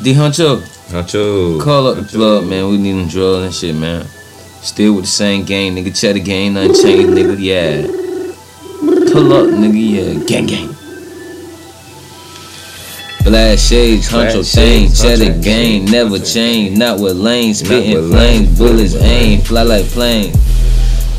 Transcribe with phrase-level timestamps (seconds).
[0.00, 0.60] Dee Huncho,
[0.90, 1.60] Huncho.
[1.62, 2.68] call up the plug, man.
[2.68, 4.06] We need them drugs and shit, man.
[4.62, 5.98] Still with the same gang, nigga.
[5.98, 7.36] Cheddar gang, nothing changed, nigga.
[7.38, 7.86] Yeah.
[9.12, 10.18] Pull up, nigga.
[10.18, 10.24] Yeah.
[10.24, 10.68] Gang, gang.
[13.24, 16.76] Black shades, Huncho shades, cheddar gang, never change.
[16.76, 20.34] Not with lanes, spitting flames, bullets aim, fly like planes.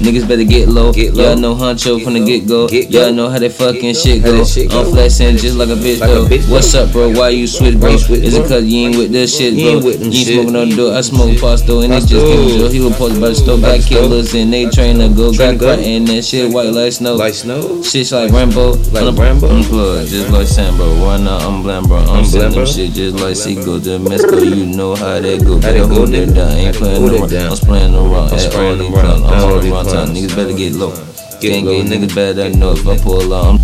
[0.03, 0.91] Niggas better get low.
[0.91, 1.35] Get Y'all low.
[1.35, 2.67] know Huncho Get from the get go.
[2.67, 4.43] Get Y'all know how they fucking shit go.
[4.43, 6.25] shit I'm flexing just like a bitch Like a though.
[6.27, 7.09] bitch, What's up, bro?
[7.11, 7.89] Why you switch, bro?
[7.89, 9.71] Why Is it cause you ain't with this shit, You bro?
[9.75, 10.93] ain't with them You ain't smoking no dope.
[10.93, 11.05] I Shit.
[11.05, 13.57] smoke pasto and it just came to He was posted by the store.
[13.59, 15.31] Got killers and they train to go.
[15.31, 17.15] Got to and that shit white like snow.
[17.15, 17.81] Like snow.
[17.81, 18.73] Shit's like Rambo.
[18.91, 19.47] Like Rambo.
[19.47, 20.91] I'm plug, just like Sam, bro.
[20.99, 21.97] Run out, I'm blam, bro.
[21.99, 22.65] I'm bro.
[22.65, 24.37] shit just like Seagull to Mexico.
[24.39, 25.59] You know how that go.
[25.59, 26.51] Better hold it down.
[26.51, 27.33] Ain't playing around.
[27.33, 28.33] I'm spraying around.
[28.33, 29.23] I'm spraying around.
[29.23, 30.09] I'm All on the wrong time.
[30.09, 30.91] Niggas better get low.
[31.39, 33.59] Get Gang gang niggas better know if I pull out.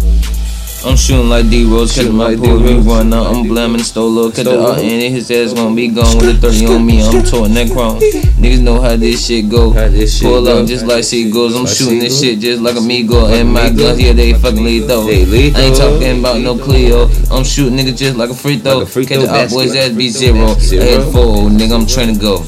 [0.83, 2.85] I'm, I'm shooting like D Rose, Shooting my like pool, we D-Rose.
[2.85, 3.27] run out.
[3.35, 6.65] I'm blaming Stolo, cut the art and his ass gonna be gone with the 30
[6.67, 7.03] on me.
[7.03, 7.99] I'm toting that chrome.
[7.99, 9.71] Niggas know how this shit go.
[9.71, 11.55] How this shit Pull up just like seagulls.
[11.55, 13.27] I'm Like shooting this shit just like amigo.
[13.27, 15.07] And my guns, yeah, they fucking lethal.
[15.07, 17.07] I ain't talking about no Cleo.
[17.31, 18.85] I'm shooting niggas just like a free throw.
[18.85, 20.55] Catch the out boys ass be zero.
[20.55, 22.39] Head forward, nigga, I'm trying to go.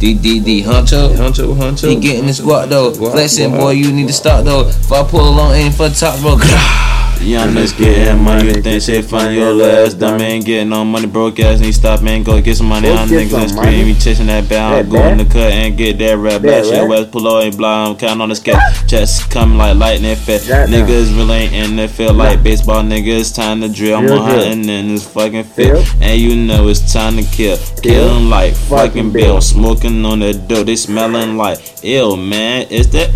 [0.00, 1.14] D D Dee Huncho.
[1.14, 1.88] Huncho, Huncho.
[1.88, 2.92] He getting the squat though.
[2.92, 4.68] Flexing, boy, you need to stop though.
[4.68, 6.38] If I pull along, ain't for the top, bro.
[7.20, 11.06] Young niggas getting money, you think shit funny, your last dumb ain't getting no money,
[11.06, 12.88] broke ass, need stop man, go get some money.
[12.88, 13.84] Get niggas scream, money.
[13.84, 16.64] me chasing that bag, I'm going to cut and get that rap back.
[16.64, 16.88] Shit?
[16.88, 18.88] West pull out and blind, I'm counting on the sketch.
[18.88, 20.48] Chest coming like lightning fast.
[20.48, 23.98] Niggas really ain't in the field like baseball niggas, time to drill.
[23.98, 25.86] I'm on hunting in this fucking field.
[26.00, 27.58] And you know it's time to kill.
[27.82, 29.42] Killing like fucking Bill.
[29.42, 32.66] Smoking on that dope, they smelling like ill, man.
[32.70, 33.10] Is that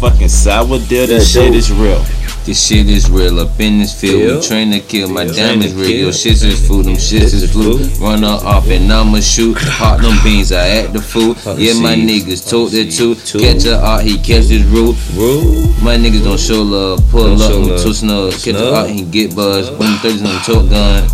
[0.00, 1.06] fucking sour deal?
[1.06, 2.02] This That shit is real.
[2.44, 4.22] This shit is real up in this field.
[4.22, 4.42] Field.
[4.42, 5.08] We train to kill.
[5.10, 5.36] My Field.
[5.36, 5.90] diamonds real.
[5.90, 6.86] Your shits is food.
[6.86, 7.84] Them shits is blue.
[8.04, 9.58] Run her off and I'ma shoot.
[9.58, 10.50] Hot them beans.
[10.50, 11.36] I act the fool.
[11.58, 13.14] Yeah, my niggas told that too.
[13.14, 13.40] too.
[13.40, 14.02] Catch her out.
[14.02, 14.96] He catch his root.
[15.14, 15.68] Rule.
[15.82, 17.06] My niggas don't show love.
[17.10, 17.82] Pull up love.
[17.82, 18.32] two snug.
[18.32, 18.88] Catch her out.
[18.88, 19.78] He get buzzed.
[19.78, 21.08] One thirties on the tote gun.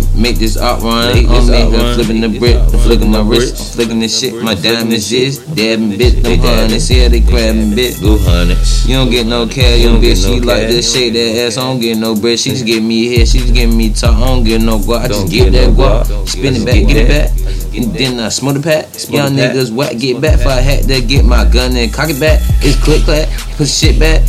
[0.00, 1.14] Can make this out run.
[1.14, 2.54] Make this I'm flipping the brick.
[2.54, 3.58] this I'm flicking my wrist.
[3.58, 4.42] I'm flicking this shit.
[4.42, 6.22] My diamonds is dabbing bit.
[6.22, 6.70] Them.
[6.70, 8.00] They say they crabbing bit.
[8.00, 8.86] Go hundreds.
[8.86, 10.24] You don't get no cash, you don't bitch.
[10.24, 11.56] get She like to shake that ass.
[11.56, 12.38] I don't get no bread.
[12.38, 13.28] She just give me head.
[13.28, 14.14] She just give me talk.
[14.14, 15.04] I don't get no guap.
[15.04, 16.28] I just get that guap.
[16.28, 17.30] Spin it back, get it back.
[17.76, 18.86] And then I smoke the pack.
[19.10, 20.40] Y'all niggas whack, get back.
[20.40, 23.28] If I had to get my gun and cock it back, it's click clack.
[23.56, 24.22] Put shit back.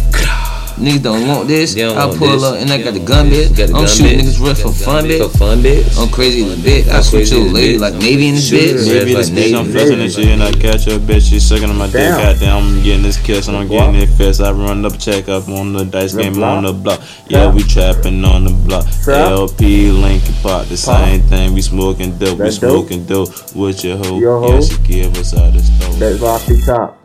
[0.79, 1.75] Niggas don't want this.
[1.75, 2.43] Don't I want pull this.
[2.43, 3.55] up and I got the gun bit.
[3.55, 4.25] The I'm gun shooting bit.
[4.27, 5.21] niggas rest for fun bit.
[5.21, 5.85] For fun bit.
[5.97, 6.87] I'm crazy as a bit.
[6.87, 8.87] I switch crazy your as a lady like Navy in this Shoot bitch.
[8.87, 8.93] her.
[8.99, 9.71] Maybe like this bitch, I'm Navy.
[9.73, 11.93] flexing and shit, and I catch a bitch, she sucking on my dick.
[11.95, 12.17] Damn.
[12.17, 14.41] Goddamn, I'm getting this kiss and I'm getting it fast.
[14.41, 17.01] I run up, check up on the dice game on the block.
[17.27, 18.85] Yeah, we trapping on the block.
[19.03, 19.31] Trap?
[19.31, 21.53] LP, Lincoln Park, the same thing.
[21.53, 24.19] We smoking dope, we smoking dope with your hoe.
[24.49, 25.95] Yeah, she give us all this dope.
[25.95, 26.98] That's off the top.